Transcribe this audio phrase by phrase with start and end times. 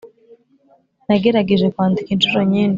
[1.07, 2.69] nagerageje kwandika inshuro nyinshi,